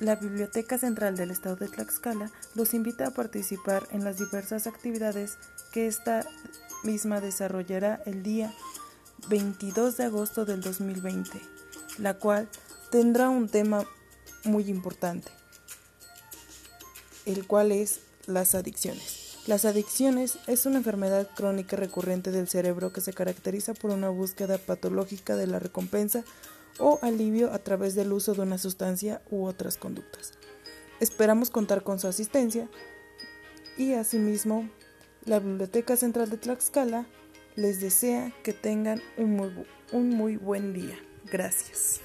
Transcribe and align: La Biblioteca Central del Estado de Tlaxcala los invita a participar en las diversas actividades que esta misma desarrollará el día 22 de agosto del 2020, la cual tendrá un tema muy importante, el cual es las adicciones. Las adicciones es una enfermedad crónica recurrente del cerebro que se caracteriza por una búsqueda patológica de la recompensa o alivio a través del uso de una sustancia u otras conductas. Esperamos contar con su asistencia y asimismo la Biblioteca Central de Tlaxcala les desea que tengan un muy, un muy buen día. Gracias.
La 0.00 0.14
Biblioteca 0.14 0.78
Central 0.78 1.16
del 1.16 1.32
Estado 1.32 1.56
de 1.56 1.66
Tlaxcala 1.66 2.30
los 2.54 2.72
invita 2.72 3.08
a 3.08 3.10
participar 3.10 3.88
en 3.90 4.04
las 4.04 4.18
diversas 4.18 4.68
actividades 4.68 5.38
que 5.72 5.88
esta 5.88 6.24
misma 6.84 7.20
desarrollará 7.20 8.00
el 8.06 8.22
día 8.22 8.54
22 9.28 9.96
de 9.96 10.04
agosto 10.04 10.44
del 10.44 10.60
2020, 10.60 11.40
la 11.98 12.14
cual 12.14 12.48
tendrá 12.92 13.28
un 13.28 13.48
tema 13.48 13.84
muy 14.44 14.70
importante, 14.70 15.32
el 17.26 17.44
cual 17.48 17.72
es 17.72 17.98
las 18.26 18.54
adicciones. 18.54 19.36
Las 19.48 19.64
adicciones 19.64 20.38
es 20.46 20.64
una 20.66 20.76
enfermedad 20.76 21.28
crónica 21.34 21.74
recurrente 21.74 22.30
del 22.30 22.46
cerebro 22.46 22.92
que 22.92 23.00
se 23.00 23.12
caracteriza 23.12 23.74
por 23.74 23.90
una 23.90 24.10
búsqueda 24.10 24.58
patológica 24.58 25.34
de 25.34 25.48
la 25.48 25.58
recompensa 25.58 26.22
o 26.78 26.98
alivio 27.02 27.52
a 27.52 27.58
través 27.58 27.94
del 27.94 28.12
uso 28.12 28.34
de 28.34 28.42
una 28.42 28.58
sustancia 28.58 29.22
u 29.30 29.44
otras 29.44 29.76
conductas. 29.76 30.32
Esperamos 31.00 31.50
contar 31.50 31.82
con 31.82 31.98
su 31.98 32.08
asistencia 32.08 32.68
y 33.76 33.94
asimismo 33.94 34.68
la 35.24 35.38
Biblioteca 35.38 35.96
Central 35.96 36.30
de 36.30 36.38
Tlaxcala 36.38 37.06
les 37.56 37.80
desea 37.80 38.32
que 38.42 38.52
tengan 38.52 39.02
un 39.16 39.36
muy, 39.36 39.52
un 39.92 40.10
muy 40.10 40.36
buen 40.36 40.72
día. 40.72 40.98
Gracias. 41.30 42.00